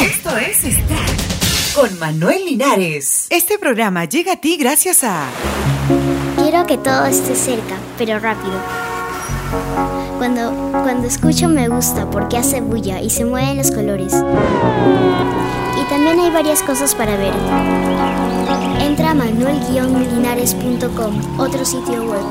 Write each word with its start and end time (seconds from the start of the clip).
Esto 0.00 0.36
es 0.36 0.58
Start 0.58 1.20
con 1.74 1.98
Manuel 1.98 2.44
Linares. 2.44 3.26
Este 3.30 3.58
programa 3.58 4.04
llega 4.04 4.34
a 4.34 4.36
ti 4.36 4.56
gracias 4.56 5.02
a... 5.02 5.26
Quiero 6.36 6.64
que 6.66 6.78
todo 6.78 7.06
esté 7.06 7.34
cerca, 7.34 7.74
pero 7.96 8.18
rápido. 8.18 8.54
Cuando, 10.18 10.52
cuando 10.82 11.08
escucho 11.08 11.48
me 11.48 11.68
gusta 11.68 12.10
porque 12.10 12.36
hace 12.36 12.60
bulla 12.60 13.00
y 13.00 13.08
se 13.10 13.24
mueven 13.24 13.56
los 13.56 13.70
colores. 13.70 14.12
Y 14.12 15.84
también 15.88 16.20
hay 16.20 16.30
varias 16.30 16.62
cosas 16.62 16.94
para 16.94 17.16
ver. 17.16 17.32
Entra 18.80 19.10
a 19.10 19.14
manuel-linares.com, 19.14 21.40
otro 21.40 21.64
sitio 21.64 22.04
web. 22.04 22.22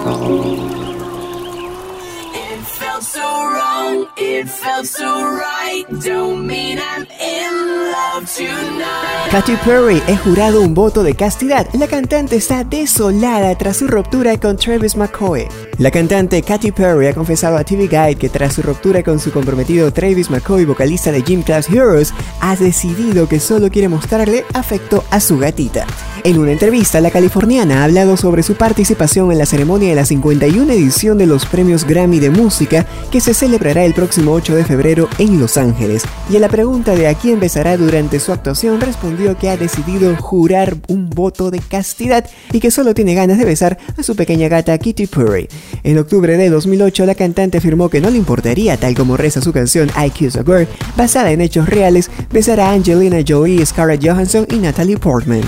Katy 9.32 9.56
Perry 9.64 10.02
ha 10.08 10.18
jurado 10.18 10.62
un 10.62 10.74
voto 10.74 11.02
de 11.02 11.16
castidad. 11.16 11.66
La 11.74 11.88
cantante 11.88 12.36
está 12.36 12.66
desolada 12.66 13.58
tras 13.58 13.78
su 13.78 13.88
ruptura 13.88 14.38
con 14.38 14.58
Travis 14.58 14.98
McCoy. 14.98 15.48
La 15.78 15.92
cantante 15.92 16.42
Katy 16.42 16.72
Perry 16.72 17.08
ha 17.08 17.14
confesado 17.14 17.56
a 17.56 17.64
TV 17.64 17.88
Guide 17.88 18.16
que 18.16 18.28
tras 18.28 18.56
su 18.56 18.62
ruptura 18.62 19.02
con 19.02 19.20
su 19.20 19.32
comprometido 19.32 19.94
Travis 19.94 20.30
McCoy, 20.30 20.66
vocalista 20.66 21.12
de 21.12 21.22
Gym 21.22 21.42
Class 21.42 21.70
Heroes, 21.70 22.14
ha 22.42 22.56
decidido 22.58 23.30
que 23.30 23.40
solo 23.40 23.70
quiere 23.70 23.88
mostrarle 23.88 24.44
afecto 24.54 25.06
a 25.10 25.22
su 25.22 25.38
gatita. 25.38 25.86
En 26.28 26.38
una 26.40 26.52
entrevista, 26.52 27.00
la 27.00 27.10
californiana 27.10 27.80
ha 27.80 27.84
hablado 27.86 28.18
sobre 28.18 28.44
su 28.44 28.56
participación 28.56 29.32
en 29.32 29.38
la 29.38 29.46
ceremonia 29.46 29.88
de 29.88 29.96
la 29.96 30.04
51 30.04 30.74
edición 30.74 31.18
de 31.18 31.26
los 31.26 31.46
premios 31.46 31.88
Grammy 31.88 32.20
de 32.20 32.30
Música 32.30 32.86
que 33.10 33.22
se 33.22 33.34
celebrará 33.34 33.86
el 33.86 33.94
próximo 33.94 34.34
8 34.34 34.54
de 34.56 34.66
febrero 34.66 35.08
en 35.20 35.40
Los 35.40 35.56
Ángeles. 35.56 36.04
Y 36.30 36.36
a 36.36 36.42
la 36.42 36.50
pregunta 36.50 36.96
de 36.96 37.08
a 37.08 37.14
quién 37.14 37.40
besará 37.40 37.78
durante 37.78 38.20
su 38.20 38.34
actuación 38.34 38.82
respondió 38.82 39.38
que 39.38 39.50
ha 39.50 39.56
decidido 39.56 40.14
jurar 40.18 40.76
un 40.90 41.10
voto 41.10 41.50
de 41.50 41.60
castidad 41.60 42.30
y 42.52 42.60
que 42.60 42.72
solo 42.72 42.94
tiene 42.94 43.16
ganas 43.16 43.38
de 43.38 43.46
besar 43.46 43.78
a 43.96 44.04
su 44.04 44.18
pequeña 44.18 44.50
gata 44.50 44.78
Kitty 44.78 45.08
Perry. 45.08 45.48
En 45.84 45.98
octubre 45.98 46.36
de 46.36 46.50
2008, 46.50 47.06
la 47.06 47.16
cantante 47.16 47.60
afirmó 47.60 47.88
que 47.88 48.02
no 48.02 48.10
le 48.10 48.18
importaría, 48.18 48.76
tal 48.76 48.96
como 48.96 49.16
reza 49.16 49.40
su 49.40 49.54
canción 49.54 49.90
I 49.98 50.10
Kiss 50.10 50.36
a 50.36 50.44
Girl, 50.44 50.68
basada 50.98 51.32
en 51.32 51.40
hechos 51.40 51.70
reales, 51.70 52.12
besar 52.34 52.60
a 52.60 52.72
Angelina 52.72 53.24
Jolie, 53.26 53.66
Scarlett 53.66 54.06
Johansson 54.06 54.46
y 54.52 54.56
Natalie 54.58 54.98
Portman. 54.98 55.44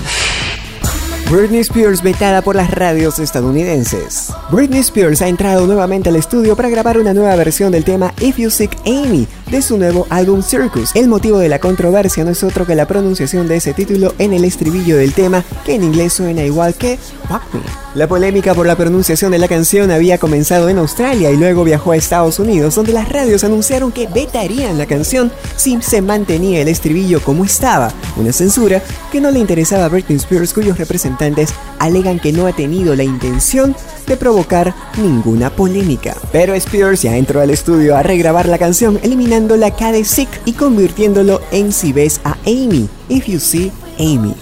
Britney 1.30 1.60
Spears 1.60 2.02
vetada 2.02 2.42
por 2.42 2.56
las 2.56 2.72
radios 2.72 3.20
estadounidenses. 3.20 4.32
Britney 4.50 4.80
Spears 4.80 5.22
ha 5.22 5.28
entrado 5.28 5.64
nuevamente 5.64 6.08
al 6.08 6.16
estudio 6.16 6.56
para 6.56 6.68
grabar 6.68 6.98
una 6.98 7.14
nueva 7.14 7.36
versión 7.36 7.70
del 7.70 7.84
tema 7.84 8.12
If 8.20 8.36
You 8.36 8.50
Seek 8.50 8.76
Amy 8.84 9.28
de 9.48 9.62
su 9.62 9.78
nuevo 9.78 10.08
álbum 10.10 10.42
Circus. 10.42 10.90
El 10.94 11.06
motivo 11.06 11.38
de 11.38 11.48
la 11.48 11.60
controversia 11.60 12.24
no 12.24 12.30
es 12.30 12.42
otro 12.42 12.66
que 12.66 12.74
la 12.74 12.86
pronunciación 12.86 13.46
de 13.46 13.56
ese 13.56 13.74
título 13.74 14.12
en 14.18 14.32
el 14.32 14.44
estribillo 14.44 14.96
del 14.96 15.12
tema, 15.12 15.44
que 15.64 15.76
en 15.76 15.84
inglés 15.84 16.14
suena 16.14 16.42
igual 16.42 16.74
que 16.74 16.98
Fuck 17.28 17.54
Me. 17.54 17.60
La 17.94 18.08
polémica 18.08 18.54
por 18.54 18.66
la 18.66 18.76
pronunciación 18.76 19.32
de 19.32 19.38
la 19.38 19.48
canción 19.48 19.90
había 19.90 20.18
comenzado 20.18 20.68
en 20.68 20.78
Australia 20.78 21.30
y 21.30 21.36
luego 21.36 21.64
viajó 21.64 21.92
a 21.92 21.96
Estados 21.96 22.38
Unidos, 22.38 22.74
donde 22.74 22.92
las 22.92 23.08
radios 23.08 23.42
anunciaron 23.44 23.90
que 23.90 24.06
vetarían 24.06 24.78
la 24.78 24.86
canción 24.86 25.32
si 25.56 25.80
se 25.82 26.00
mantenía 26.00 26.60
el 26.60 26.68
estribillo 26.68 27.20
como 27.20 27.44
estaba, 27.44 27.92
una 28.16 28.32
censura 28.32 28.82
que 29.10 29.20
no 29.20 29.30
le 29.30 29.40
interesaba 29.40 29.86
a 29.86 29.88
Britney 29.88 30.18
Spears, 30.18 30.52
cuyos 30.52 30.78
representantes 30.78 31.50
alegan 31.80 32.20
que 32.20 32.32
no 32.32 32.46
ha 32.46 32.52
tenido 32.52 32.94
la 32.94 33.02
intención 33.02 33.74
de 34.06 34.16
ninguna 34.96 35.50
polémica. 35.50 36.16
Pero 36.32 36.54
Spears 36.54 37.02
ya 37.02 37.16
entró 37.16 37.40
al 37.40 37.50
estudio 37.50 37.96
a 37.96 38.02
regrabar 38.02 38.46
la 38.46 38.58
canción, 38.58 38.98
eliminando 39.02 39.56
la 39.56 39.70
K 39.70 39.92
Sick 40.04 40.28
y 40.44 40.52
convirtiéndolo 40.52 41.40
en 41.50 41.72
Si 41.72 41.92
ves 41.92 42.20
a 42.24 42.36
Amy, 42.46 42.88
If 43.08 43.26
You 43.26 43.40
See 43.40 43.72
Amy. 43.98 44.34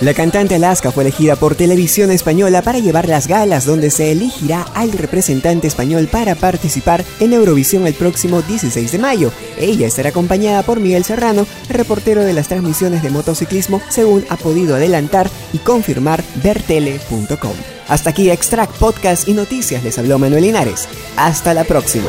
La 0.00 0.12
cantante 0.12 0.56
Alaska 0.56 0.90
fue 0.90 1.04
elegida 1.04 1.36
por 1.36 1.54
Televisión 1.54 2.10
Española 2.10 2.60
para 2.60 2.78
llevar 2.78 3.08
las 3.08 3.28
galas 3.28 3.64
donde 3.64 3.90
se 3.90 4.12
elegirá 4.12 4.60
al 4.74 4.92
representante 4.92 5.66
español 5.66 6.06
para 6.12 6.34
participar 6.34 7.02
en 7.18 7.32
Eurovisión 7.32 7.86
el 7.86 7.94
próximo 7.94 8.42
16 8.42 8.92
de 8.92 8.98
mayo. 8.98 9.32
Ella 9.58 9.86
estará 9.86 10.10
acompañada 10.10 10.62
por 10.64 10.80
Miguel 10.80 11.04
Serrano, 11.04 11.46
reportero 11.70 12.24
de 12.24 12.34
las 12.34 12.48
transmisiones 12.48 13.02
de 13.02 13.08
motociclismo, 13.08 13.80
según 13.88 14.26
ha 14.28 14.36
podido 14.36 14.76
adelantar 14.76 15.30
y 15.54 15.58
confirmar 15.58 16.22
vertele.com. 16.42 17.75
Hasta 17.88 18.10
aquí 18.10 18.30
Extract 18.30 18.76
Podcast 18.78 19.28
y 19.28 19.34
Noticias, 19.34 19.84
les 19.84 19.98
habló 19.98 20.18
Manuel 20.18 20.42
Linares. 20.42 20.88
Hasta 21.16 21.54
la 21.54 21.64
próxima. 21.64 22.08